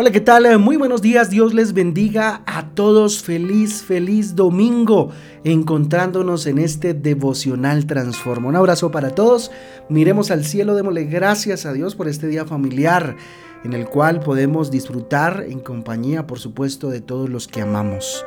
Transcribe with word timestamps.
Hola, 0.00 0.12
¿qué 0.12 0.22
tal? 0.22 0.58
Muy 0.58 0.78
buenos 0.78 1.02
días. 1.02 1.28
Dios 1.28 1.52
les 1.52 1.74
bendiga 1.74 2.42
a 2.46 2.70
todos. 2.70 3.22
Feliz, 3.22 3.82
feliz 3.82 4.34
domingo 4.34 5.10
encontrándonos 5.44 6.46
en 6.46 6.56
este 6.56 6.94
devocional 6.94 7.84
transforma. 7.84 8.48
Un 8.48 8.56
abrazo 8.56 8.90
para 8.90 9.10
todos. 9.10 9.50
Miremos 9.90 10.30
al 10.30 10.46
cielo, 10.46 10.74
démosle 10.74 11.04
gracias 11.04 11.66
a 11.66 11.74
Dios 11.74 11.96
por 11.96 12.08
este 12.08 12.28
día 12.28 12.46
familiar 12.46 13.14
en 13.62 13.74
el 13.74 13.84
cual 13.90 14.20
podemos 14.20 14.70
disfrutar 14.70 15.44
en 15.46 15.60
compañía, 15.60 16.26
por 16.26 16.38
supuesto, 16.38 16.88
de 16.88 17.02
todos 17.02 17.28
los 17.28 17.46
que 17.46 17.60
amamos. 17.60 18.24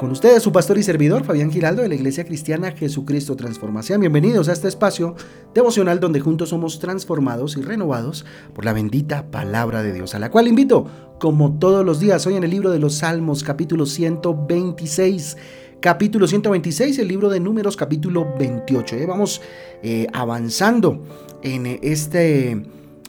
Con 0.00 0.12
ustedes, 0.12 0.42
su 0.42 0.50
pastor 0.50 0.78
y 0.78 0.82
servidor, 0.82 1.24
Fabián 1.24 1.52
Giraldo, 1.52 1.82
de 1.82 1.88
la 1.88 1.94
Iglesia 1.94 2.24
Cristiana 2.24 2.72
Jesucristo 2.72 3.36
Transformación. 3.36 4.00
Bienvenidos 4.00 4.48
a 4.48 4.54
este 4.54 4.66
espacio 4.66 5.14
devocional 5.52 6.00
donde 6.00 6.20
juntos 6.20 6.48
somos 6.48 6.78
transformados 6.78 7.58
y 7.58 7.60
renovados 7.60 8.24
por 8.54 8.64
la 8.64 8.72
bendita 8.72 9.30
palabra 9.30 9.82
de 9.82 9.92
Dios, 9.92 10.14
a 10.14 10.18
la 10.18 10.30
cual 10.30 10.48
invito, 10.48 10.86
como 11.18 11.58
todos 11.58 11.84
los 11.84 12.00
días, 12.00 12.26
hoy 12.26 12.36
en 12.36 12.44
el 12.44 12.50
libro 12.50 12.70
de 12.70 12.78
los 12.78 12.94
Salmos, 12.94 13.44
capítulo 13.44 13.84
126 13.84 15.36
capítulo 15.80 16.26
126, 16.26 16.98
el 16.98 17.08
libro 17.08 17.28
de 17.28 17.40
números 17.40 17.76
capítulo 17.76 18.34
28. 18.38 18.96
¿eh? 18.96 19.04
Vamos 19.06 19.42
eh, 19.82 20.06
avanzando 20.14 21.04
en 21.42 21.78
este 21.82 22.62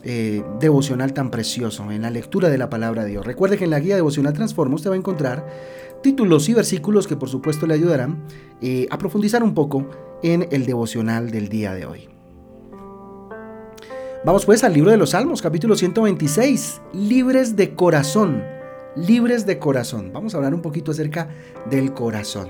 eh, 0.04 0.42
devocional 0.58 1.12
tan 1.12 1.30
precioso, 1.30 1.90
en 1.92 2.02
la 2.02 2.10
lectura 2.10 2.48
de 2.48 2.58
la 2.58 2.68
palabra 2.68 3.04
de 3.04 3.10
Dios. 3.10 3.24
Recuerde 3.24 3.56
que 3.56 3.64
en 3.64 3.70
la 3.70 3.80
guía 3.80 3.94
devocional 3.94 4.32
Transforma 4.32 4.74
usted 4.74 4.90
va 4.90 4.94
a 4.94 4.98
encontrar 4.98 5.46
títulos 6.02 6.48
y 6.48 6.54
versículos 6.54 7.06
que 7.06 7.16
por 7.16 7.28
supuesto 7.28 7.66
le 7.66 7.74
ayudarán 7.74 8.24
eh, 8.60 8.86
a 8.90 8.98
profundizar 8.98 9.42
un 9.42 9.54
poco 9.54 9.88
en 10.22 10.48
el 10.50 10.66
devocional 10.66 11.30
del 11.30 11.48
día 11.48 11.72
de 11.74 11.86
hoy. 11.86 12.08
Vamos 14.24 14.46
pues 14.46 14.62
al 14.62 14.72
libro 14.72 14.90
de 14.90 14.96
los 14.96 15.10
Salmos, 15.10 15.42
capítulo 15.42 15.76
126, 15.76 16.80
libres 16.92 17.56
de 17.56 17.74
corazón, 17.74 18.44
libres 18.96 19.46
de 19.46 19.58
corazón. 19.58 20.12
Vamos 20.12 20.34
a 20.34 20.36
hablar 20.36 20.54
un 20.54 20.62
poquito 20.62 20.92
acerca 20.92 21.28
del 21.70 21.92
corazón. 21.92 22.48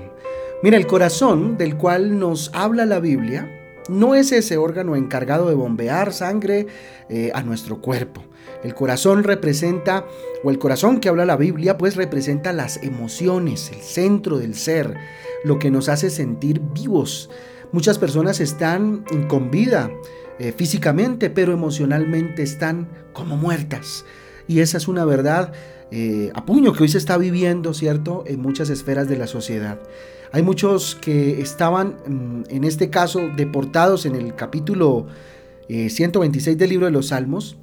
Mira, 0.61 0.77
el 0.77 0.87
corazón 0.87 1.57
del 1.57 1.77
cual 1.77 2.17
nos 2.19 2.51
habla 2.53 2.85
la 2.85 2.99
Biblia 2.99 3.62
no 3.89 4.15
es 4.15 4.31
ese 4.31 4.57
órgano 4.57 4.95
encargado 4.95 5.49
de 5.49 5.55
bombear 5.55 6.13
sangre 6.13 6.67
eh, 7.09 7.31
a 7.33 7.43
nuestro 7.43 7.81
cuerpo. 7.81 8.23
El 8.63 8.73
corazón 8.73 9.23
representa, 9.23 10.05
o 10.43 10.49
el 10.49 10.59
corazón 10.59 10.99
que 10.99 11.09
habla 11.09 11.25
la 11.25 11.37
Biblia, 11.37 11.77
pues 11.77 11.95
representa 11.95 12.53
las 12.53 12.81
emociones, 12.81 13.71
el 13.73 13.81
centro 13.81 14.37
del 14.37 14.55
ser, 14.55 14.95
lo 15.43 15.59
que 15.59 15.71
nos 15.71 15.89
hace 15.89 16.09
sentir 16.09 16.61
vivos. 16.73 17.29
Muchas 17.71 17.99
personas 17.99 18.39
están 18.39 19.03
con 19.27 19.51
vida 19.51 19.91
eh, 20.39 20.53
físicamente, 20.55 21.29
pero 21.29 21.51
emocionalmente 21.51 22.43
están 22.43 22.87
como 23.11 23.35
muertas. 23.35 24.05
Y 24.47 24.59
esa 24.59 24.77
es 24.77 24.87
una 24.87 25.05
verdad 25.05 25.53
eh, 25.95 26.31
a 26.33 26.43
puño 26.43 26.73
que 26.73 26.81
hoy 26.81 26.89
se 26.89 26.97
está 26.97 27.19
viviendo, 27.19 27.75
¿cierto?, 27.75 28.23
en 28.25 28.41
muchas 28.41 28.71
esferas 28.71 29.07
de 29.07 29.15
la 29.15 29.27
sociedad. 29.27 29.79
Hay 30.31 30.41
muchos 30.41 30.95
que 30.95 31.39
estaban, 31.39 31.97
mm, 32.07 32.45
en 32.49 32.63
este 32.63 32.89
caso, 32.89 33.29
deportados 33.37 34.07
en 34.07 34.15
el 34.15 34.33
capítulo 34.33 35.05
126 35.67 36.55
eh, 36.55 36.57
del 36.57 36.71
libro 36.71 36.87
de 36.87 36.91
los 36.91 37.09
Salmos. 37.09 37.57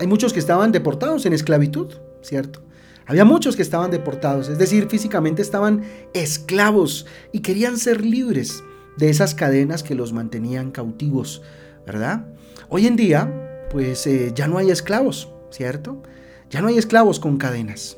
Hay 0.00 0.08
muchos 0.08 0.32
que 0.32 0.40
estaban 0.40 0.72
deportados 0.72 1.24
en 1.24 1.34
esclavitud, 1.34 1.94
¿cierto? 2.20 2.62
Había 3.06 3.24
muchos 3.24 3.54
que 3.54 3.62
estaban 3.62 3.92
deportados, 3.92 4.48
es 4.48 4.58
decir, 4.58 4.88
físicamente 4.88 5.40
estaban 5.40 5.84
esclavos 6.14 7.06
y 7.30 7.42
querían 7.42 7.78
ser 7.78 8.04
libres 8.04 8.64
de 8.96 9.10
esas 9.10 9.36
cadenas 9.36 9.84
que 9.84 9.94
los 9.94 10.12
mantenían 10.12 10.72
cautivos, 10.72 11.42
¿verdad? 11.86 12.26
Hoy 12.68 12.88
en 12.88 12.96
día, 12.96 13.68
pues 13.70 14.04
eh, 14.08 14.32
ya 14.34 14.48
no 14.48 14.58
hay 14.58 14.72
esclavos, 14.72 15.28
¿cierto? 15.50 16.02
Ya 16.54 16.60
no 16.60 16.68
hay 16.68 16.78
esclavos 16.78 17.18
con 17.18 17.36
cadenas. 17.36 17.96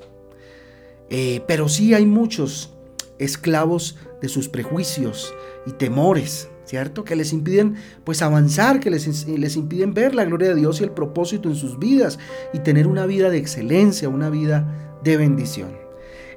Eh, 1.10 1.42
pero 1.46 1.68
sí 1.68 1.92
hay 1.92 2.06
muchos 2.06 2.72
esclavos 3.18 3.98
de 4.22 4.30
sus 4.30 4.48
prejuicios 4.48 5.34
y 5.66 5.72
temores, 5.72 6.48
¿cierto? 6.64 7.04
Que 7.04 7.16
les 7.16 7.34
impiden 7.34 7.74
pues 8.04 8.22
avanzar, 8.22 8.80
que 8.80 8.88
les, 8.88 9.28
les, 9.28 9.56
impiden 9.56 9.92
ver 9.92 10.14
la 10.14 10.24
gloria 10.24 10.48
de 10.48 10.54
Dios 10.54 10.80
y 10.80 10.84
el 10.84 10.90
propósito 10.90 11.50
en 11.50 11.54
sus 11.54 11.78
vidas 11.78 12.18
y 12.54 12.60
tener 12.60 12.86
una 12.86 13.04
vida 13.04 13.28
de 13.28 13.36
excelencia, 13.36 14.08
una 14.08 14.30
vida 14.30 14.98
de 15.04 15.18
bendición. 15.18 15.85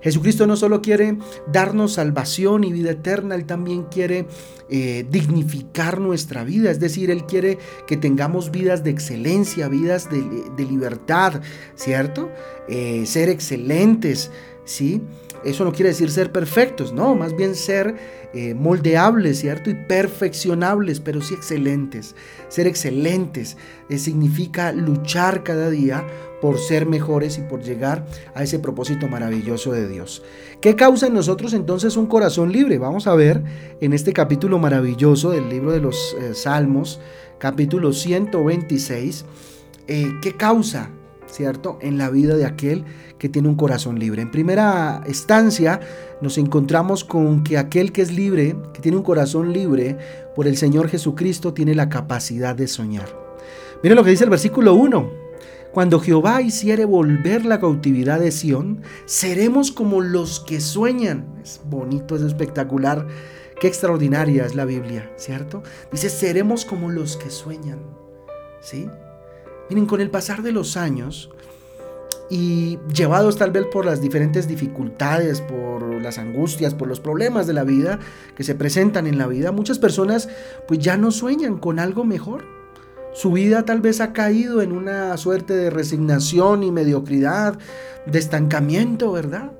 Jesucristo 0.01 0.47
no 0.47 0.55
solo 0.55 0.81
quiere 0.81 1.17
darnos 1.51 1.93
salvación 1.93 2.63
y 2.63 2.71
vida 2.71 2.91
eterna, 2.91 3.35
Él 3.35 3.45
también 3.45 3.83
quiere 3.83 4.27
eh, 4.69 5.05
dignificar 5.09 5.99
nuestra 5.99 6.43
vida, 6.43 6.71
es 6.71 6.79
decir, 6.79 7.11
Él 7.11 7.25
quiere 7.25 7.57
que 7.87 7.97
tengamos 7.97 8.51
vidas 8.51 8.83
de 8.83 8.91
excelencia, 8.91 9.67
vidas 9.67 10.09
de, 10.09 10.65
libertad, 10.65 11.41
¿cierto? 11.75 12.29
Eh, 12.67 13.03
ser 13.05 13.29
excelentes, 13.29 14.31
¿sí? 14.65 15.01
Eso 15.43 15.63
no 15.63 15.71
quiere 15.71 15.89
decir 15.89 16.11
ser 16.11 16.31
perfectos, 16.31 16.93
no, 16.93 17.15
más 17.15 17.35
bien 17.35 17.55
ser 17.55 17.95
eh, 18.33 18.53
moldeables, 18.53 19.39
¿cierto? 19.39 19.69
Y 19.69 19.73
perfeccionables, 19.73 20.99
pero 20.99 21.21
sí 21.21 21.33
excelentes. 21.33 22.13
Ser 22.49 22.67
excelentes 22.67 23.57
significa 23.97 24.73
luchar 24.73 25.43
cada 25.43 25.69
día 25.69 26.05
por 26.41 26.57
ser 26.57 26.85
mejores 26.85 27.37
y 27.37 27.41
por 27.41 27.61
llegar 27.61 28.05
a 28.33 28.43
ese 28.43 28.59
propósito 28.59 29.07
maravilloso 29.07 29.71
de 29.71 29.87
Dios. 29.87 30.23
¿Qué 30.61 30.75
causa 30.75 31.07
en 31.07 31.13
nosotros 31.13 31.53
entonces 31.53 31.97
un 31.97 32.07
corazón 32.07 32.51
libre? 32.51 32.77
Vamos 32.77 33.07
a 33.07 33.15
ver 33.15 33.43
en 33.81 33.93
este 33.93 34.13
capítulo 34.13 34.59
maravilloso 34.59 35.31
del 35.31 35.49
libro 35.49 35.71
de 35.71 35.79
los 35.79 36.15
eh, 36.19 36.33
Salmos, 36.33 36.99
capítulo 37.37 37.93
126, 37.93 39.25
¿qué 39.87 40.35
causa 40.37 40.91
¿cierto? 41.31 41.77
En 41.81 41.97
la 41.97 42.09
vida 42.09 42.35
de 42.35 42.45
aquel 42.45 42.85
que 43.17 43.29
tiene 43.29 43.47
un 43.47 43.55
corazón 43.55 43.99
libre. 43.99 44.21
En 44.21 44.31
primera 44.31 45.03
instancia 45.07 45.79
nos 46.21 46.37
encontramos 46.37 47.03
con 47.03 47.43
que 47.43 47.57
aquel 47.57 47.91
que 47.91 48.01
es 48.01 48.11
libre, 48.11 48.55
que 48.73 48.81
tiene 48.81 48.97
un 48.97 49.03
corazón 49.03 49.53
libre 49.53 49.97
por 50.35 50.47
el 50.47 50.57
Señor 50.57 50.89
Jesucristo, 50.89 51.53
tiene 51.53 51.75
la 51.75 51.89
capacidad 51.89 52.55
de 52.55 52.67
soñar. 52.67 53.07
Miren 53.83 53.95
lo 53.95 54.03
que 54.03 54.11
dice 54.11 54.25
el 54.25 54.29
versículo 54.29 54.73
1. 54.75 55.18
Cuando 55.71 55.99
Jehová 55.99 56.41
hiciere 56.41 56.85
volver 56.85 57.45
la 57.45 57.59
cautividad 57.59 58.19
de 58.19 58.31
Sión, 58.31 58.81
seremos 59.05 59.71
como 59.71 60.01
los 60.01 60.39
que 60.39 60.61
sueñan. 60.61 61.39
Es 61.43 61.61
bonito, 61.63 62.15
es 62.15 62.23
espectacular. 62.23 63.05
Qué 63.59 63.67
extraordinaria 63.67 64.45
es 64.45 64.55
la 64.55 64.65
Biblia, 64.65 65.11
¿cierto? 65.17 65.61
Dice, 65.91 66.09
seremos 66.09 66.65
como 66.65 66.89
los 66.89 67.17
que 67.17 67.29
sueñan. 67.29 67.79
¿Sí? 68.61 68.89
Miren, 69.69 69.85
con 69.85 70.01
el 70.01 70.09
pasar 70.09 70.41
de 70.41 70.51
los 70.51 70.75
años 70.75 71.29
y 72.31 72.79
llevados 72.93 73.37
tal 73.37 73.51
vez 73.51 73.65
por 73.71 73.85
las 73.85 74.01
diferentes 74.01 74.47
dificultades, 74.47 75.41
por 75.41 76.01
las 76.01 76.17
angustias, 76.17 76.73
por 76.73 76.87
los 76.87 76.99
problemas 76.99 77.45
de 77.45 77.53
la 77.53 77.63
vida 77.63 77.99
que 78.35 78.43
se 78.43 78.55
presentan 78.55 79.05
en 79.05 79.17
la 79.17 79.27
vida, 79.27 79.51
muchas 79.51 79.77
personas 79.77 80.29
pues 80.67 80.79
ya 80.79 80.97
no 80.97 81.11
sueñan 81.11 81.57
con 81.57 81.79
algo 81.79 82.05
mejor. 82.05 82.58
Su 83.19 83.33
vida 83.33 83.65
tal 83.65 83.81
vez 83.81 83.99
ha 83.99 84.13
caído 84.13 84.61
en 84.61 84.71
una 84.71 85.17
suerte 85.17 85.53
de 85.53 85.69
resignación 85.69 86.63
y 86.63 86.71
mediocridad, 86.71 87.59
de 88.05 88.17
estancamiento, 88.17 89.11
¿verdad? 89.11 89.51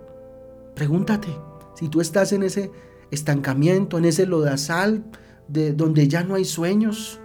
Pregúntate, 0.75 1.27
si 1.75 1.89
tú 1.89 1.99
estás 1.99 2.31
en 2.31 2.43
ese 2.43 2.71
estancamiento, 3.11 3.97
en 3.97 4.05
ese 4.05 4.25
lodazal 4.25 5.03
de 5.49 5.73
donde 5.73 6.07
ya 6.07 6.23
no 6.23 6.35
hay 6.35 6.45
sueños, 6.45 7.19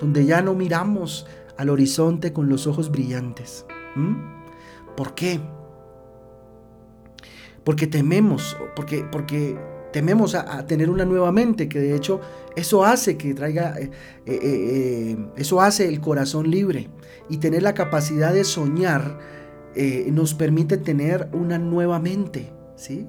donde 0.00 0.24
ya 0.24 0.40
no 0.40 0.54
miramos 0.54 1.26
al 1.56 1.70
horizonte 1.70 2.32
con 2.32 2.48
los 2.48 2.68
ojos 2.68 2.92
brillantes. 2.92 3.66
¿Por 4.96 5.16
qué? 5.16 5.40
Porque 7.64 7.88
tememos, 7.88 8.56
porque, 8.76 9.04
porque 9.10 9.58
tememos 9.96 10.34
a, 10.34 10.66
tener 10.66 10.90
una 10.90 11.06
nueva 11.06 11.32
mente, 11.32 11.70
que 11.70 11.78
de 11.78 11.96
hecho 11.96 12.20
eso 12.54 12.84
hace 12.84 13.16
que 13.16 13.32
traiga, 13.32 13.80
eh, 13.80 13.90
eh, 14.26 14.38
eh, 14.42 15.16
eso 15.38 15.62
hace 15.62 15.88
el 15.88 16.02
corazón 16.02 16.50
libre. 16.50 16.90
Y 17.30 17.38
tener 17.38 17.62
la 17.62 17.72
capacidad 17.72 18.34
de 18.34 18.44
soñar 18.44 19.18
nos 20.12 20.34
permite 20.34 20.76
tener 20.76 21.30
una 21.32 21.56
nueva 21.56 21.98
mente, 21.98 22.52
¿sí? 22.76 23.06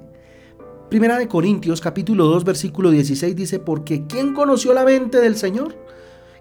Primera 0.89 1.17
de 1.17 1.27
Corintios 1.27 1.81
capítulo 1.81 2.25
2 2.27 2.45
versículo 2.45 2.89
16 2.89 3.35
dice, 3.35 3.59
porque 3.59 4.07
¿quién 4.07 4.33
conoció 4.33 4.73
la 4.73 4.85
mente 4.85 5.19
del 5.19 5.35
Señor? 5.35 5.75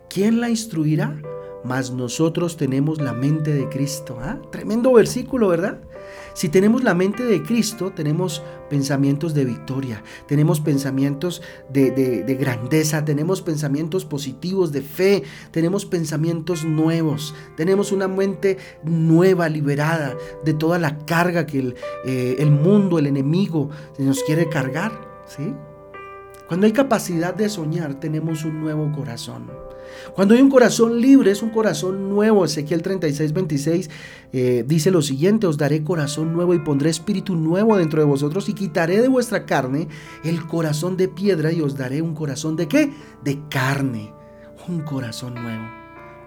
¿Quién 0.09 0.41
la 0.41 0.49
instruirá? 0.49 1.21
Mas 1.67 1.91
nosotros 1.91 2.57
tenemos 2.57 3.01
la 3.01 3.13
mente 3.13 3.53
de 3.53 3.69
Cristo. 3.69 4.19
¿ah? 4.21 4.39
Tremendo 4.51 4.93
versículo, 4.93 5.49
¿verdad? 5.49 5.81
Si 6.35 6.51
tenemos 6.51 6.85
la 6.85 6.95
mente 6.95 7.25
de 7.25 7.43
Cristo, 7.43 7.93
tenemos 7.93 8.43
pensamientos 8.69 9.33
de 9.33 9.47
victoria, 9.47 10.03
tenemos 10.27 10.61
pensamientos 10.61 11.41
de, 11.71 12.37
grandeza, 12.39 13.05
tenemos 13.05 13.41
pensamientos 13.41 14.05
positivos 14.05 14.71
de 14.71 14.83
fe, 14.83 15.23
tenemos 15.51 15.87
pensamientos 15.87 16.63
nuevos, 16.65 17.35
tenemos 17.57 17.91
una 17.91 18.07
mente 18.07 18.59
nueva, 18.85 19.49
liberada 19.49 20.15
de 20.45 20.53
toda 20.53 20.79
la 20.79 20.99
carga 21.07 21.47
que 21.47 21.59
el, 21.59 21.75
eh, 22.05 22.37
el 22.39 22.51
mundo, 22.51 22.99
el 22.99 23.07
enemigo, 23.07 23.71
nos 23.99 24.23
quiere 24.23 24.49
cargar. 24.49 24.93
¿sí? 25.27 25.55
Cuando 26.49 26.67
hay 26.67 26.73
capacidad 26.73 27.35
de 27.35 27.49
soñar, 27.49 27.99
tenemos 27.99 28.45
un 28.45 28.61
nuevo 28.61 28.93
corazón. 28.93 29.51
Cuando 30.15 30.35
hay 30.35 30.41
un 30.41 30.51
corazón 30.51 31.01
libre, 31.01 31.33
es 31.33 31.43
un 31.43 31.51
corazón 31.51 32.09
nuevo. 32.09 32.45
Ezequiel 32.45 32.83
36, 32.83 33.33
26 33.33 33.91
eh, 34.33 34.65
dice 34.67 34.91
lo 34.91 35.03
siguiente, 35.03 35.47
os 35.47 35.59
daré 35.59 35.83
corazón 35.83 36.33
nuevo 36.33 36.55
y 36.55 36.61
pondré 36.61 36.91
espíritu 36.91 37.35
nuevo 37.35 37.77
dentro 37.77 38.01
de 38.01 38.07
vosotros 38.07 38.49
y 38.49 38.55
quitaré 38.55 39.01
de 39.01 39.09
vuestra 39.09 39.45
carne 39.45 39.89
el 40.25 40.47
corazón 40.47 40.97
de 40.97 41.09
piedra 41.09 41.53
y 41.53 41.61
os 41.61 41.77
daré 41.77 42.01
un 42.01 42.15
corazón 42.15 42.57
de 42.57 42.69
qué? 42.69 42.93
De 43.25 43.41
carne. 43.49 44.13
Un 44.69 44.81
corazón 44.83 45.35
nuevo 45.35 45.76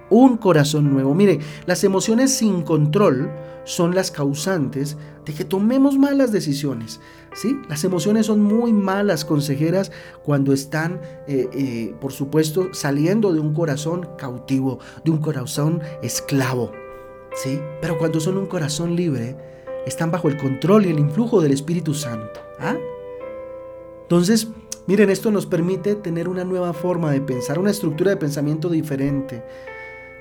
un 0.10 0.38
corazón 0.38 0.92
nuevo. 0.92 1.14
Mire, 1.14 1.40
las 1.66 1.84
emociones 1.84 2.34
sin 2.34 2.62
control 2.64 3.32
son 3.64 3.94
las 3.94 4.10
causantes 4.12 4.98
de 5.26 5.34
que 5.34 5.46
tomemos 5.46 5.98
malas 5.98 6.32
decisiones. 6.32 7.00
¿sí? 7.34 7.60
Las 7.70 7.84
emociones 7.84 8.26
son 8.26 8.42
muy 8.42 8.74
malas 8.74 9.26
consejeras 9.26 9.92
cuando 10.24 10.54
están, 10.54 11.02
eh, 11.28 11.50
eh, 11.54 11.96
por 12.02 12.12
supuesto, 12.12 12.74
saliendo 12.74 13.32
de 13.32 13.40
un 13.40 13.54
corazón 13.54 14.10
cautivo, 14.18 14.80
de 15.06 15.12
un 15.12 15.20
corazón 15.20 15.82
esclavo. 16.02 16.72
¿sí? 17.36 17.60
Pero 17.82 17.98
cuando 17.98 18.20
son 18.20 18.38
un 18.38 18.48
corazón 18.48 18.96
libre, 18.96 19.36
están 19.86 20.12
bajo 20.12 20.28
el 20.28 20.38
control 20.38 20.86
y 20.86 20.90
el 20.90 21.00
influjo 21.00 21.42
del 21.42 21.52
Espíritu 21.52 21.94
Santo. 21.94 22.40
¿ah? 22.60 22.76
Entonces, 24.04 24.48
miren, 24.88 25.12
esto 25.12 25.30
nos 25.30 25.46
permite 25.46 25.94
tener 25.96 26.28
una 26.28 26.44
nueva 26.44 26.74
forma 26.74 27.12
de 27.12 27.22
pensar, 27.22 27.60
una 27.60 27.72
estructura 27.72 28.10
de 28.10 28.18
pensamiento 28.18 28.70
diferente. 28.70 29.44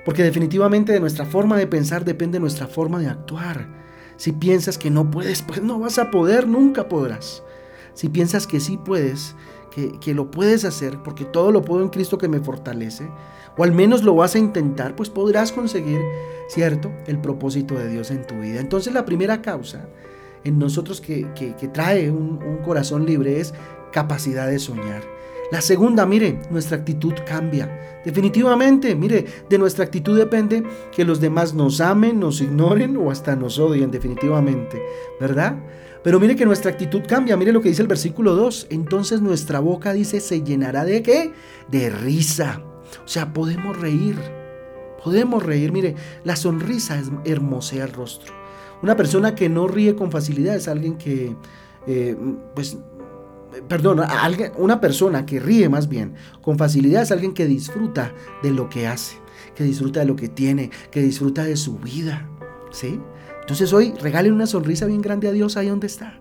Porque 0.08 0.22
definitivamente 0.22 0.90
de 0.90 1.00
nuestra 1.00 1.26
forma 1.26 1.58
de 1.58 1.66
pensar 1.66 2.02
depende 2.02 2.40
nuestra 2.40 2.66
forma 2.66 2.98
de 2.98 3.08
actuar. 3.08 3.68
Si 4.16 4.32
piensas 4.32 4.78
que 4.78 4.88
no 4.88 5.10
puedes, 5.10 5.42
pues 5.42 5.62
no 5.62 5.78
vas 5.78 5.98
a 5.98 6.10
poder, 6.10 6.48
nunca 6.48 6.88
podrás. 6.88 7.42
Si 7.92 8.08
piensas 8.08 8.46
que 8.46 8.58
sí 8.58 8.78
puedes, 8.82 9.36
que, 9.70 10.00
que, 10.00 10.14
lo 10.14 10.30
puedes 10.30 10.64
hacer, 10.64 11.02
porque 11.02 11.26
todo 11.26 11.52
lo 11.52 11.60
puedo 11.60 11.82
en 11.82 11.90
Cristo 11.90 12.16
que 12.16 12.26
me 12.26 12.40
fortalece, 12.40 13.06
o 13.58 13.64
al 13.64 13.72
menos 13.72 14.02
lo 14.02 14.14
vas 14.14 14.34
a 14.34 14.38
intentar, 14.38 14.96
pues 14.96 15.10
podrás 15.10 15.52
conseguir, 15.52 16.00
¿cierto?, 16.48 16.90
el 17.06 17.20
propósito 17.20 17.74
de 17.74 17.90
Dios 17.90 18.10
en 18.10 18.26
tu 18.26 18.36
vida. 18.36 18.60
Entonces 18.60 18.94
la 18.94 19.04
primera 19.04 19.42
causa 19.42 19.90
en 20.42 20.58
nosotros 20.58 21.02
que, 21.02 21.26
que, 21.34 21.68
trae 21.68 22.10
un 22.10 22.60
corazón 22.64 23.04
libre 23.04 23.40
es 23.40 23.52
capacidad 23.92 24.46
de 24.48 24.58
soñar. 24.58 25.17
La 25.50 25.62
segunda, 25.62 26.04
mire, 26.04 26.40
nuestra 26.50 26.76
actitud 26.76 27.14
cambia. 27.26 28.00
Definitivamente, 28.04 28.94
mire, 28.94 29.24
de 29.48 29.58
nuestra 29.58 29.84
actitud 29.84 30.16
depende 30.18 30.62
que 30.92 31.06
los 31.06 31.20
demás 31.20 31.54
nos 31.54 31.80
amen, 31.80 32.20
nos 32.20 32.42
ignoren 32.42 32.96
o 32.98 33.10
hasta 33.10 33.34
nos 33.34 33.58
odien, 33.58 33.90
definitivamente, 33.90 34.82
¿verdad? 35.18 35.56
Pero 36.02 36.20
mire 36.20 36.36
que 36.36 36.44
nuestra 36.44 36.70
actitud 36.70 37.02
cambia, 37.08 37.36
mire 37.36 37.52
lo 37.52 37.62
que 37.62 37.70
dice 37.70 37.82
el 37.82 37.88
versículo 37.88 38.34
2. 38.34 38.66
Entonces 38.70 39.20
nuestra 39.22 39.60
boca 39.60 39.92
dice, 39.94 40.20
se 40.20 40.42
llenará 40.42 40.84
de 40.84 41.02
qué? 41.02 41.32
De 41.68 41.90
risa. 41.90 42.62
O 43.04 43.08
sea, 43.08 43.32
podemos 43.32 43.78
reír. 43.78 44.16
Podemos 45.02 45.42
reír, 45.42 45.72
mire, 45.72 45.94
la 46.24 46.36
sonrisa 46.36 46.98
es 46.98 47.10
hermosea 47.24 47.84
el 47.84 47.92
rostro. 47.92 48.34
Una 48.82 48.96
persona 48.96 49.34
que 49.34 49.48
no 49.48 49.66
ríe 49.66 49.96
con 49.96 50.10
facilidad 50.10 50.56
es 50.56 50.68
alguien 50.68 50.98
que, 50.98 51.34
eh, 51.86 52.16
pues, 52.54 52.78
perdón, 53.68 54.00
alguien, 54.00 54.52
una 54.56 54.80
persona 54.80 55.26
que 55.26 55.40
ríe 55.40 55.68
más 55.68 55.88
bien 55.88 56.14
con 56.42 56.58
facilidad 56.58 57.02
es 57.02 57.12
alguien 57.12 57.34
que 57.34 57.46
disfruta 57.46 58.12
de 58.42 58.50
lo 58.50 58.68
que 58.68 58.86
hace, 58.86 59.16
que 59.54 59.64
disfruta 59.64 60.00
de 60.00 60.06
lo 60.06 60.16
que 60.16 60.28
tiene, 60.28 60.70
que 60.90 61.02
disfruta 61.02 61.44
de 61.44 61.56
su 61.56 61.78
vida. 61.78 62.28
¿Sí? 62.70 63.00
Entonces 63.40 63.72
hoy 63.72 63.94
regale 64.00 64.30
una 64.30 64.46
sonrisa 64.46 64.86
bien 64.86 65.00
grande 65.00 65.28
a 65.28 65.32
Dios 65.32 65.56
ahí 65.56 65.68
donde 65.68 65.86
está. 65.86 66.20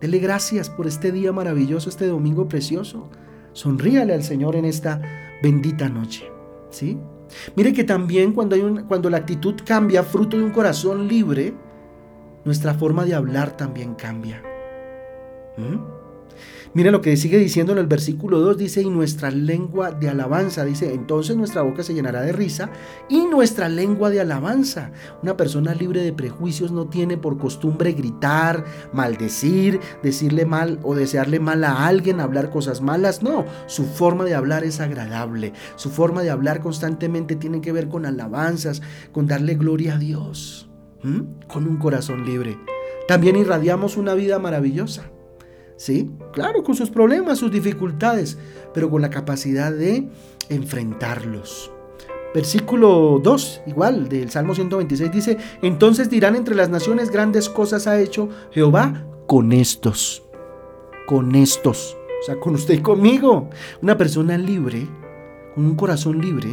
Dele 0.00 0.18
gracias 0.18 0.70
por 0.70 0.86
este 0.86 1.12
día 1.12 1.32
maravilloso, 1.32 1.90
este 1.90 2.06
domingo 2.06 2.48
precioso. 2.48 3.08
Sonríale 3.52 4.14
al 4.14 4.22
Señor 4.22 4.56
en 4.56 4.64
esta 4.64 5.02
bendita 5.42 5.88
noche. 5.88 6.30
¿Sí? 6.70 6.96
Mire 7.56 7.72
que 7.72 7.84
también 7.84 8.32
cuando, 8.32 8.54
hay 8.54 8.62
un, 8.62 8.84
cuando 8.84 9.10
la 9.10 9.18
actitud 9.18 9.54
cambia, 9.64 10.02
fruto 10.02 10.36
de 10.36 10.44
un 10.44 10.50
corazón 10.50 11.08
libre, 11.08 11.54
nuestra 12.44 12.74
forma 12.74 13.04
de 13.04 13.14
hablar 13.14 13.56
también 13.56 13.94
cambia. 13.94 14.42
¿Mm? 15.56 16.09
Mira 16.72 16.92
lo 16.92 17.00
que 17.00 17.16
sigue 17.16 17.38
diciendo 17.38 17.72
en 17.72 17.78
el 17.78 17.88
versículo 17.88 18.38
2, 18.38 18.56
dice, 18.56 18.82
y 18.82 18.90
nuestra 18.90 19.32
lengua 19.32 19.90
de 19.90 20.08
alabanza, 20.08 20.64
dice, 20.64 20.94
entonces 20.94 21.36
nuestra 21.36 21.62
boca 21.62 21.82
se 21.82 21.94
llenará 21.94 22.22
de 22.22 22.30
risa 22.30 22.70
y 23.08 23.26
nuestra 23.26 23.68
lengua 23.68 24.08
de 24.08 24.20
alabanza. 24.20 24.92
Una 25.20 25.36
persona 25.36 25.74
libre 25.74 26.02
de 26.02 26.12
prejuicios 26.12 26.70
no 26.70 26.88
tiene 26.88 27.16
por 27.16 27.38
costumbre 27.38 27.92
gritar, 27.92 28.64
maldecir, 28.92 29.80
decirle 30.02 30.46
mal 30.46 30.78
o 30.84 30.94
desearle 30.94 31.40
mal 31.40 31.64
a 31.64 31.86
alguien, 31.88 32.20
hablar 32.20 32.50
cosas 32.50 32.80
malas. 32.80 33.20
No, 33.20 33.46
su 33.66 33.84
forma 33.84 34.24
de 34.24 34.36
hablar 34.36 34.62
es 34.62 34.78
agradable. 34.78 35.52
Su 35.74 35.90
forma 35.90 36.22
de 36.22 36.30
hablar 36.30 36.60
constantemente 36.60 37.34
tiene 37.34 37.60
que 37.60 37.72
ver 37.72 37.88
con 37.88 38.06
alabanzas, 38.06 38.80
con 39.10 39.26
darle 39.26 39.54
gloria 39.54 39.94
a 39.94 39.98
Dios, 39.98 40.70
con 41.48 41.66
un 41.66 41.78
corazón 41.78 42.24
libre. 42.24 42.58
También 43.08 43.34
irradiamos 43.34 43.96
una 43.96 44.14
vida 44.14 44.38
maravillosa. 44.38 45.10
¿Sí? 45.80 46.10
Claro, 46.32 46.62
con 46.62 46.74
sus 46.74 46.90
problemas, 46.90 47.38
sus 47.38 47.50
dificultades, 47.50 48.36
pero 48.74 48.90
con 48.90 49.00
la 49.00 49.08
capacidad 49.08 49.72
de 49.72 50.06
enfrentarlos. 50.50 51.72
Versículo 52.34 53.18
2, 53.22 53.62
igual, 53.66 54.08
del 54.08 54.30
Salmo 54.30 54.54
126 54.54 55.10
dice, 55.10 55.38
entonces 55.62 56.10
dirán 56.10 56.36
entre 56.36 56.54
las 56.54 56.68
naciones 56.68 57.10
grandes 57.10 57.48
cosas 57.48 57.86
ha 57.86 57.98
hecho 57.98 58.28
Jehová 58.52 59.06
con 59.26 59.52
estos, 59.52 60.22
con 61.06 61.34
estos, 61.34 61.96
o 62.20 62.26
sea, 62.26 62.38
con 62.38 62.54
usted 62.54 62.74
y 62.74 62.82
conmigo. 62.82 63.48
Una 63.80 63.96
persona 63.96 64.36
libre, 64.36 64.86
con 65.54 65.64
un 65.64 65.76
corazón 65.76 66.20
libre, 66.20 66.50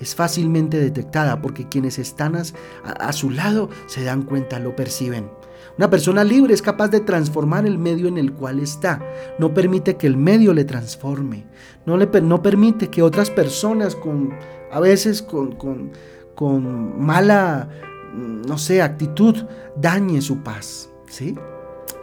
es 0.00 0.14
fácilmente 0.14 0.78
detectada 0.78 1.40
porque 1.40 1.68
quienes 1.68 1.98
están 1.98 2.34
a, 2.36 3.12
su 3.12 3.30
lado 3.30 3.68
se 3.86 4.02
dan 4.02 4.22
cuenta, 4.22 4.58
lo 4.58 4.74
perciben. 4.74 5.30
Una 5.76 5.90
persona 5.90 6.24
libre 6.24 6.54
es 6.54 6.62
capaz 6.62 6.88
de 6.88 7.00
transformar 7.00 7.66
el 7.66 7.78
medio 7.78 8.08
en 8.08 8.18
el 8.18 8.32
cual 8.32 8.60
está. 8.60 9.00
No 9.38 9.54
permite 9.54 9.96
que 9.96 10.06
el 10.06 10.16
medio 10.16 10.52
le 10.52 10.64
transforme. 10.64 11.46
No, 11.86 11.96
le, 11.96 12.08
no 12.22 12.42
permite 12.42 12.88
que 12.88 13.02
otras 13.02 13.30
personas 13.30 13.94
con, 13.94 14.32
a 14.72 14.80
veces 14.80 15.22
con, 15.22 15.52
con, 15.52 15.92
con 16.34 17.00
mala, 17.04 17.68
no 18.14 18.58
sé, 18.58 18.82
actitud, 18.82 19.36
dañe 19.76 20.20
su 20.22 20.42
paz. 20.42 20.90
¿Sí? 21.08 21.34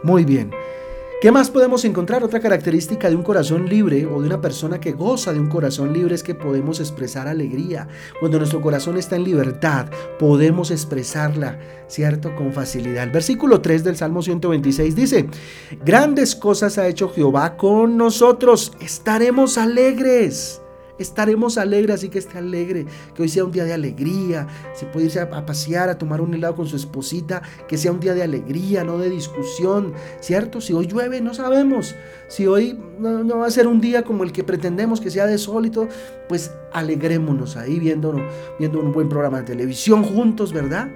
Muy 0.02 0.24
bien. 0.24 0.50
¿Qué 1.20 1.32
más 1.32 1.50
podemos 1.50 1.84
encontrar? 1.84 2.22
Otra 2.22 2.38
característica 2.38 3.10
de 3.10 3.16
un 3.16 3.24
corazón 3.24 3.68
libre 3.68 4.06
o 4.06 4.20
de 4.20 4.28
una 4.28 4.40
persona 4.40 4.78
que 4.78 4.92
goza 4.92 5.32
de 5.32 5.40
un 5.40 5.48
corazón 5.48 5.92
libre 5.92 6.14
es 6.14 6.22
que 6.22 6.36
podemos 6.36 6.78
expresar 6.78 7.26
alegría. 7.26 7.88
Cuando 8.20 8.38
nuestro 8.38 8.60
corazón 8.60 8.96
está 8.96 9.16
en 9.16 9.24
libertad, 9.24 9.86
podemos 10.20 10.70
expresarla, 10.70 11.58
¿cierto? 11.88 12.36
Con 12.36 12.52
facilidad. 12.52 13.02
El 13.02 13.10
versículo 13.10 13.60
3 13.60 13.82
del 13.82 13.96
Salmo 13.96 14.22
126 14.22 14.94
dice, 14.94 15.26
grandes 15.84 16.36
cosas 16.36 16.78
ha 16.78 16.86
hecho 16.86 17.08
Jehová 17.08 17.56
con 17.56 17.96
nosotros, 17.96 18.70
estaremos 18.78 19.58
alegres 19.58 20.60
estaremos 20.98 21.58
alegres, 21.58 21.96
así 21.96 22.08
que 22.08 22.18
esté 22.18 22.38
alegre, 22.38 22.86
que 23.14 23.22
hoy 23.22 23.28
sea 23.28 23.44
un 23.44 23.52
día 23.52 23.64
de 23.64 23.72
alegría, 23.72 24.46
si 24.74 24.86
puede 24.86 25.06
irse 25.06 25.20
a, 25.20 25.46
pasear, 25.46 25.88
a 25.88 25.98
tomar 25.98 26.20
un 26.20 26.34
helado 26.34 26.56
con 26.56 26.66
su 26.66 26.76
esposita, 26.76 27.42
que 27.66 27.78
sea 27.78 27.92
un 27.92 28.00
día 28.00 28.14
de 28.14 28.22
alegría, 28.22 28.84
no 28.84 28.98
de 28.98 29.10
discusión, 29.10 29.92
¿cierto? 30.20 30.60
Si 30.60 30.72
hoy 30.72 30.86
llueve, 30.86 31.20
no 31.20 31.34
sabemos, 31.34 31.94
si 32.28 32.46
hoy 32.46 32.78
no, 32.98 33.38
va 33.38 33.46
a 33.46 33.50
ser 33.50 33.66
un 33.66 33.80
día 33.80 34.02
como 34.02 34.24
el 34.24 34.32
que 34.32 34.44
pretendemos 34.44 35.00
que 35.00 35.10
sea 35.10 35.26
de 35.26 35.38
sol 35.38 35.66
y 35.66 35.70
todo, 35.70 35.88
pues 36.28 36.52
alegrémonos 36.72 37.56
ahí 37.56 37.78
viendo, 37.78 38.16
viendo 38.58 38.80
un 38.80 38.92
buen 38.92 39.08
programa 39.08 39.38
de 39.38 39.44
televisión 39.44 40.02
juntos, 40.04 40.52
¿verdad? 40.52 40.88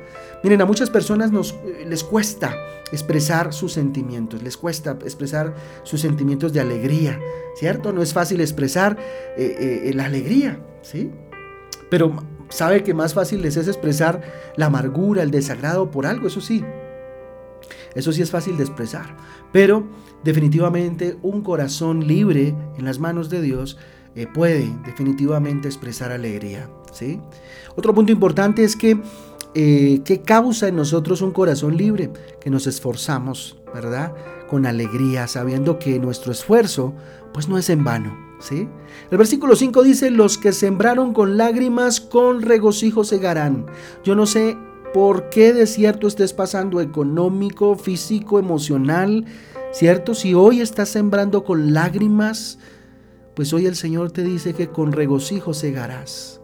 Miren, 0.43 0.61
a 0.61 0.67
muchas 0.67 0.91
personas 0.91 1.31
nos, 1.31 1.53
eh, 1.53 1.85
les 1.89 2.03
cuesta 2.03 2.55
expresar 2.93 3.53
sus 3.53 3.73
sentimientos, 3.73 4.43
les 4.43 4.57
cuesta 4.57 4.93
expresar 5.03 5.55
sus 5.83 6.01
sentimientos 6.01 6.53
de 6.53 6.61
alegría, 6.61 7.19
¿cierto? 7.57 7.93
No 7.93 8.03
es 8.03 8.13
fácil 8.13 8.41
expresar 8.41 8.99
eh, 9.37 9.87
eh, 9.87 9.95
la 9.95 10.05
alegría, 10.05 10.61
¿sí? 10.83 11.11
Pero 11.91 12.23
sabe 12.51 12.85
que 12.85 12.95
más 12.95 13.15
fácil 13.15 13.43
les 13.43 13.57
es 13.57 13.67
expresar 13.67 14.23
la 14.57 14.67
amargura, 14.67 15.23
el 15.23 15.31
desagrado 15.31 15.91
por 15.91 16.07
algo, 16.07 16.29
eso 16.29 16.41
sí. 16.41 16.63
Eso 17.95 18.13
sí 18.13 18.23
es 18.23 18.31
fácil 18.31 18.57
de 18.57 18.65
expresar. 18.65 19.17
Pero 19.53 19.87
definitivamente 20.23 21.19
un 21.23 21.43
corazón 21.43 22.07
libre 22.07 22.55
en 22.79 22.85
las 22.85 22.99
manos 22.99 23.29
de 23.31 23.43
Dios 23.43 23.79
puede 24.35 24.71
definitivamente 24.85 25.69
expresar 25.69 26.13
alegría, 26.13 26.69
¿sí? 26.93 27.21
Otro 27.75 27.95
punto 27.95 28.13
importante 28.13 28.63
es 28.65 28.77
que 28.77 29.01
eh, 29.55 30.01
¿qué 30.05 30.23
causa 30.23 30.69
en 30.69 30.77
nosotros 30.77 31.21
un 31.21 31.33
corazón 31.33 31.77
libre? 31.77 32.11
Que 32.41 32.51
nos 32.51 32.67
esforzamos, 32.67 33.59
¿verdad? 33.75 34.15
Con 34.49 34.67
alegría, 34.67 35.27
sabiendo 35.29 35.79
que 35.79 35.99
nuestro 35.99 36.33
esfuerzo, 36.33 36.95
pues 37.35 37.49
no 37.49 37.59
es 37.59 37.69
en 37.69 37.85
vano, 37.85 38.17
¿sí? 38.41 38.69
El 39.11 39.19
versículo 39.19 39.55
5 39.55 39.83
dice, 39.83 40.11
los 40.11 40.39
que 40.39 40.53
sembraron 40.53 41.13
con 41.13 41.37
lágrimas, 41.37 42.01
con 42.01 42.43
regocijo 42.43 43.05
segarán. 43.05 43.67
Yo 44.05 44.15
no 44.15 44.27
sé 44.27 44.57
por 44.95 45.29
qué 45.29 45.53
desierto 45.53 46.07
estés 46.07 46.33
pasando 46.33 46.81
económico, 46.81 47.77
físico, 47.77 48.39
emocional, 48.39 49.27
¿cierto? 49.73 50.15
Si 50.15 50.35
hoy 50.35 50.61
estás 50.61 50.89
sembrando 50.89 51.45
con 51.45 51.75
lágrimas, 51.75 52.59
pues 53.35 53.53
hoy 53.53 53.67
el 53.67 53.77
Señor 53.77 54.13
te 54.13 54.23
dice 54.23 54.55
que 54.55 54.69
con 54.69 54.93
regocijo 54.93 55.55
segarás, 55.55 56.41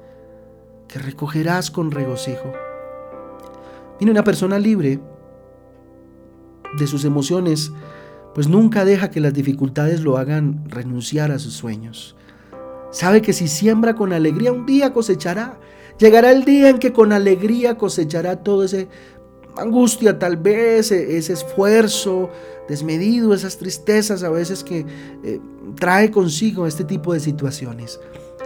que 0.88 0.98
recogerás 0.98 1.70
con 1.70 1.90
regocijo. 1.90 2.67
Mira, 4.00 4.12
una 4.12 4.24
persona 4.24 4.58
libre 4.58 5.00
de 6.78 6.86
sus 6.86 7.04
emociones, 7.04 7.72
pues 8.34 8.48
nunca 8.48 8.84
deja 8.84 9.10
que 9.10 9.20
las 9.20 9.34
dificultades 9.34 10.02
lo 10.02 10.18
hagan 10.18 10.64
renunciar 10.68 11.32
a 11.32 11.38
sus 11.38 11.54
sueños. 11.54 12.16
Sabe 12.90 13.20
que 13.22 13.32
si 13.32 13.48
siembra 13.48 13.94
con 13.94 14.12
alegría, 14.12 14.52
un 14.52 14.66
día 14.66 14.92
cosechará. 14.92 15.58
Llegará 15.98 16.30
el 16.30 16.44
día 16.44 16.68
en 16.68 16.78
que 16.78 16.92
con 16.92 17.12
alegría 17.12 17.76
cosechará 17.76 18.36
todo 18.36 18.64
ese 18.64 18.88
angustia, 19.56 20.18
tal 20.18 20.36
vez 20.36 20.92
e-, 20.92 21.16
ese 21.16 21.32
esfuerzo 21.32 22.30
desmedido, 22.68 23.34
esas 23.34 23.58
tristezas 23.58 24.22
a 24.22 24.30
veces 24.30 24.62
que 24.62 24.86
eh, 25.24 25.40
trae 25.74 26.10
consigo 26.10 26.66
este 26.66 26.84
tipo 26.84 27.12
de 27.12 27.20
situaciones. 27.20 28.00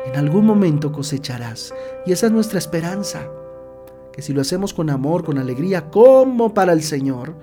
En 0.07 0.17
algún 0.17 0.47
momento 0.47 0.91
cosecharás. 0.91 1.73
Y 2.07 2.13
esa 2.13 2.27
es 2.27 2.33
nuestra 2.33 2.59
esperanza. 2.59 3.29
Que 4.13 4.23
si 4.23 4.33
lo 4.33 4.41
hacemos 4.41 4.75
con 4.75 4.91
amor, 4.91 5.25
con 5.25 5.39
alegría, 5.39 5.91
como 5.91 6.53
para 6.55 6.73
el 6.73 6.83
Señor, 6.83 7.35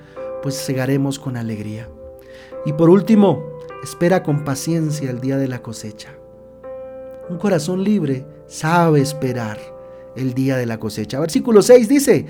pues 0.41 0.55
segaremos 0.55 1.19
con 1.19 1.38
alegría. 1.38 1.89
Y 2.65 2.73
por 2.73 2.89
último, 2.89 3.43
espera 3.83 4.23
con 4.23 4.43
paciencia 4.43 5.09
el 5.09 5.21
día 5.21 5.38
de 5.38 5.47
la 5.47 5.61
cosecha. 5.61 6.09
Un 7.29 7.38
corazón 7.38 7.83
libre 7.83 8.25
sabe 8.47 9.01
esperar 9.01 9.59
el 10.15 10.33
día 10.33 10.57
de 10.57 10.65
la 10.65 10.79
cosecha. 10.79 11.19
Versículo 11.19 11.61
6 11.61 11.88
dice, 11.88 12.25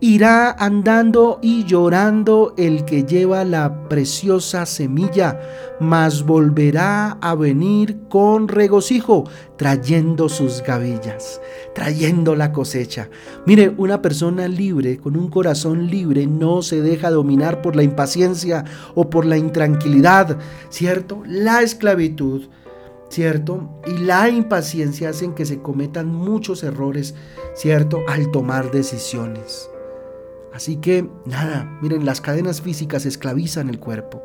irá 0.00 0.52
andando 0.52 1.38
y 1.42 1.64
llorando 1.64 2.54
el 2.56 2.84
que 2.84 3.04
lleva 3.04 3.44
la 3.44 3.88
preciosa 3.88 4.66
semilla, 4.66 5.40
mas 5.80 6.24
volverá 6.24 7.18
a 7.20 7.34
venir 7.34 7.98
con 8.08 8.48
regocijo, 8.48 9.24
trayendo 9.56 10.28
sus 10.28 10.62
gavillas, 10.62 11.40
trayendo 11.74 12.36
la 12.36 12.52
cosecha. 12.52 13.10
Mire, 13.46 13.74
una 13.76 14.00
persona 14.00 14.46
libre, 14.46 14.98
con 14.98 15.16
un 15.16 15.28
corazón 15.28 15.88
libre, 15.88 16.26
no 16.26 16.62
se 16.62 16.80
deja 16.80 17.10
dominar 17.10 17.62
por 17.62 17.76
la 17.76 17.82
impaciencia 17.82 18.64
o 18.94 19.10
por 19.10 19.24
la 19.24 19.36
intranquilidad, 19.36 20.38
¿cierto? 20.68 21.22
La 21.26 21.62
esclavitud 21.62 22.48
¿cierto? 23.10 23.80
Y 23.86 23.98
la 23.98 24.28
impaciencia 24.28 25.10
hacen 25.10 25.34
que 25.34 25.44
se 25.44 25.60
cometan 25.60 26.06
muchos 26.06 26.62
errores, 26.62 27.14
¿cierto? 27.54 27.98
Al 28.08 28.30
tomar 28.30 28.70
decisiones. 28.70 29.69
Así 30.54 30.76
que, 30.76 31.08
nada, 31.26 31.78
miren, 31.80 32.04
las 32.04 32.20
cadenas 32.20 32.60
físicas 32.60 33.06
esclavizan 33.06 33.68
el 33.68 33.78
cuerpo. 33.78 34.22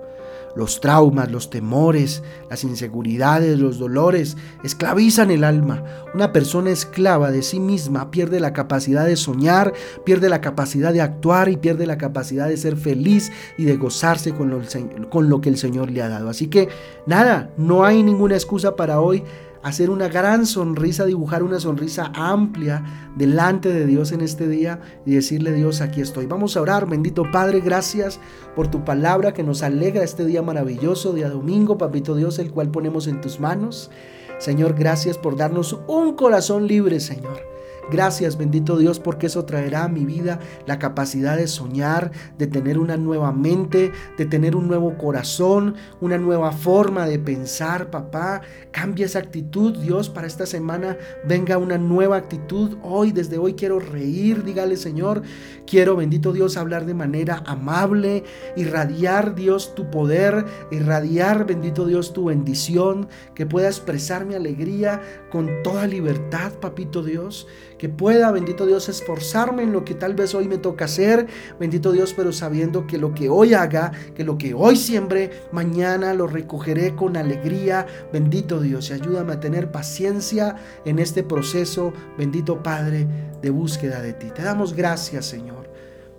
Los 0.55 0.79
traumas, 0.79 1.29
los 1.32 1.50
temores, 1.50 2.24
las 2.50 2.63
inseguridades, 2.63 3.60
los 3.60 3.77
dolores 3.77 4.38
esclavizan 4.63 5.29
el 5.29 5.44
alma. 5.44 5.84
Una 6.13 6.32
persona 6.32 6.72
esclava 6.72 7.29
de 7.29 7.41
sí 7.41 7.60
misma 7.60 8.10
pierde 8.10 8.39
la 8.39 8.53
capacidad 8.53 9.05
de 9.05 9.17
soñar, 9.17 9.74
pierde 10.05 10.29
la 10.29 10.39
capacidad 10.39 10.94
de 10.94 11.01
actuar 11.01 11.50
y 11.50 11.58
pierde 11.58 11.86
la 11.86 11.98
capacidad 11.98 12.48
de 12.48 12.55
ser 12.55 12.77
feliz 12.77 13.34
y 13.58 13.65
de 13.65 13.75
gozarse 13.75 14.34
con 14.34 14.50
lo, 14.50 14.62
con 15.10 15.29
lo 15.29 15.41
que 15.41 15.50
el 15.50 15.58
Señor 15.58 15.91
le 15.91 16.01
ha 16.01 16.08
dado. 16.08 16.29
Así 16.29 16.48
que 16.48 16.70
nada, 17.05 17.51
no 17.58 17.84
hay 17.84 18.01
ninguna 18.01 18.36
excusa 18.36 18.77
para 18.77 19.01
hoy 19.01 19.24
hacer 19.65 19.89
una 19.89 20.07
gran 20.10 20.45
sonrisa, 20.45 21.05
dibujar 21.05 21.41
una 21.41 21.60
sonrisa 21.60 22.12
amplia 22.13 22.84
delante 23.15 23.69
de 23.69 23.88
Dios 23.88 24.12
en 24.12 24.22
este 24.22 24.48
día 24.48 24.79
y 25.07 25.15
decirle 25.15 25.53
Dios, 25.53 25.81
aquí 25.81 26.01
estoy. 26.01 26.27
Vamos 26.27 26.55
a 26.55 26.62
orar, 26.62 26.88
bendito 26.88 27.24
Padre, 27.31 27.62
gracias 27.62 28.19
por 28.55 28.69
tu 28.69 28.86
palabra 28.86 29.34
que 29.34 29.41
nos 29.41 29.63
alegra 29.63 30.03
este 30.03 30.24
día 30.24 30.43
maravilloso, 30.43 31.13
día 31.13 31.29
domingo, 31.29 31.79
papito 31.79 32.15
Dios, 32.15 32.38
el 32.38 32.51
cual 32.51 32.69
ponemos 32.69 33.07
en 33.07 33.22
tus 33.22 33.39
manos. 33.39 33.89
Señor, 34.38 34.75
gracias 34.75 35.17
por 35.17 35.36
darnos 35.36 35.79
un 35.88 36.13
corazón 36.13 36.67
libre, 36.67 37.00
Señor 37.00 37.54
Gracias, 37.92 38.36
bendito 38.36 38.77
Dios, 38.80 39.00
porque 39.00 39.27
eso 39.27 39.46
traerá 39.46 39.84
a 39.84 39.88
mi 39.88 40.06
vida 40.06 40.39
la 40.65 40.80
capacidad 40.80 41.38
de 41.38 41.48
soñar, 41.48 42.12
de 42.36 42.48
tener 42.48 42.80
una 42.80 42.98
nueva 42.98 43.32
mente, 43.32 43.92
de 44.18 44.25
tener 44.25 44.56
un 44.56 44.68
nuevo 44.68 44.98
corazón, 44.98 45.75
una 46.01 46.18
nueva 46.18 46.51
forma 46.51 47.06
de 47.06 47.20
pensar, 47.20 47.92
papá. 47.92 48.42
Cambia 48.72 49.06
esa 49.06 49.20
actitud, 49.20 49.77
Dios, 49.77 50.10
para 50.10 50.25
esta 50.25 50.48
semana 50.48 50.98
venga 51.27 51.60
una 51.60 51.77
nueva 51.77 52.18
actitud. 52.18 52.77
Hoy, 52.82 53.12
desde 53.12 53.38
hoy 53.38 53.54
quiero 53.54 53.80
reír, 53.80 54.44
dígale, 54.44 54.77
Señor. 54.77 55.22
Quiero, 55.68 55.96
bendito 55.96 56.34
Dios, 56.34 56.58
hablar 56.58 56.88
de 56.88 56.96
manera 56.96 57.44
amable, 57.46 58.24
irradiar, 58.56 59.36
Dios, 59.36 59.75
tu 59.75 59.92
poder, 59.92 60.44
irradiar, 60.72 61.46
bendito 61.46 61.86
Dios, 61.86 62.13
tu 62.13 62.25
bendición, 62.25 63.10
que 63.36 63.46
pueda 63.46 63.68
expresar 63.68 64.25
mi 64.25 64.34
alegría 64.34 65.01
con 65.32 65.50
toda 65.63 65.86
libertad, 65.86 66.54
papito 66.54 67.04
Dios 67.04 67.48
que 67.77 67.89
pueda, 67.89 68.32
bendito 68.32 68.65
Dios, 68.65 68.89
esforzarme 68.89 69.63
en 69.63 69.72
lo 69.72 69.84
que 69.86 69.94
tal 69.94 70.13
vez 70.13 70.34
hoy 70.34 70.48
me 70.48 70.58
toca 70.58 70.86
hacer, 70.86 71.27
bendito 71.60 71.91
Dios, 71.91 72.13
pero 72.15 72.32
sabiendo 72.32 72.88
que 72.88 72.98
lo 72.98 73.13
que 73.13 73.29
hoy 73.29 73.53
haga, 73.53 73.91
que 74.15 74.24
lo 74.24 74.38
que 74.38 74.53
hoy 74.53 74.75
siembre, 74.75 75.32
mañana 75.51 76.13
lo 76.13 76.27
recogeré 76.27 76.96
con 76.96 77.17
alegría, 77.17 77.86
bendito 78.12 78.60
Dios, 78.60 78.89
y 78.89 78.94
ayúdame 78.94 79.34
a 79.34 79.39
tener 79.39 79.72
paciencia 79.72 80.55
en 80.86 81.00
este 81.00 81.24
proceso, 81.24 81.94
bendito 82.17 82.63
Padre, 82.63 83.08
de 83.41 83.50
búsqueda 83.50 84.01
de 84.01 84.13
ti. 84.13 84.32
Te 84.34 84.44
damos 84.44 84.74
gracias, 84.74 85.25
Señor. 85.25 85.75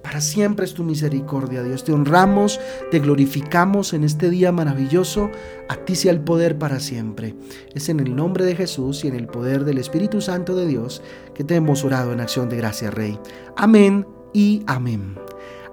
Para 0.06 0.20
siempre 0.20 0.64
es 0.64 0.72
tu 0.72 0.84
misericordia, 0.84 1.64
Dios. 1.64 1.82
Te 1.82 1.90
honramos, 1.90 2.60
te 2.92 3.00
glorificamos 3.00 3.92
en 3.92 4.04
este 4.04 4.30
día 4.30 4.52
maravilloso. 4.52 5.32
A 5.68 5.78
ti 5.78 5.96
sea 5.96 6.12
el 6.12 6.20
poder 6.20 6.58
para 6.58 6.78
siempre. 6.78 7.34
Es 7.75 7.88
en 7.88 7.98
el 7.98 8.14
nombre 8.14 8.44
de 8.44 8.54
Jesús 8.54 9.04
y 9.04 9.08
en 9.08 9.16
el 9.16 9.26
poder 9.26 9.64
del 9.64 9.78
Espíritu 9.78 10.20
Santo 10.20 10.54
de 10.54 10.64
Dios 10.66 11.02
que 11.34 11.42
te 11.42 11.56
hemos 11.56 11.82
orado 11.82 12.12
en 12.12 12.20
acción 12.20 12.48
de 12.48 12.56
gracia, 12.56 12.92
Rey. 12.92 13.18
Amén 13.56 14.06
y 14.32 14.62
amén. 14.68 15.16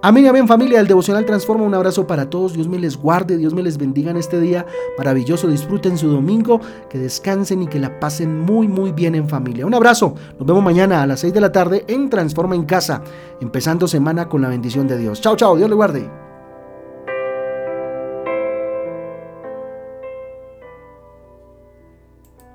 Amén, 0.06 0.28
amén 0.28 0.50
familia, 0.50 0.82
el 0.82 0.88
devocional 0.88 1.26
transforma. 1.26 1.64
Un 1.64 1.74
abrazo 1.76 2.06
para 2.06 2.30
todos. 2.30 2.52
Dios 2.52 2.68
me 2.68 2.78
les 2.78 2.98
guarde, 2.98 3.38
Dios 3.38 3.54
me 3.54 3.64
les 3.64 3.78
bendiga 3.78 4.12
en 4.12 4.18
este 4.18 4.38
día 4.38 4.66
maravilloso. 4.98 5.48
Disfruten 5.48 5.98
su 5.98 6.10
domingo, 6.10 6.60
que 6.90 7.00
descansen 7.00 7.64
y 7.64 7.68
que 7.68 7.80
la 7.80 8.02
pasen 8.02 8.42
muy, 8.42 8.68
muy 8.68 8.92
bien 8.92 9.16
en 9.16 9.30
familia. 9.30 9.66
Un 9.66 9.74
abrazo. 9.74 10.14
Nos 10.38 10.46
vemos 10.46 10.62
mañana 10.62 11.04
a 11.04 11.08
las 11.08 11.22
6 11.22 11.34
de 11.34 11.40
la 11.40 11.54
tarde 11.54 11.86
en 11.88 12.10
Transforma 12.10 12.54
en 12.54 12.66
Casa, 12.66 13.02
empezando 13.40 13.88
semana 13.88 14.28
con 14.28 14.42
la 14.42 14.50
bendición 14.50 14.90
de 14.90 14.98
Dios. 14.98 15.22
Chao, 15.22 15.38
chao. 15.38 15.56
Dios 15.56 15.70
le 15.70 15.76
guarde. 15.76 16.23